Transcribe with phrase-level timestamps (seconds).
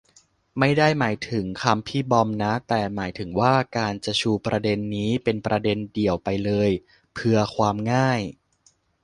[0.59, 6.69] ไม่ได้หมายถึงคำพี่บอมนะ แต่หมายถึงว่า การจะชูประเด็นนี้เป็นประเด็นเดี่ยวไปเลย
[7.13, 8.21] เพือความง่าย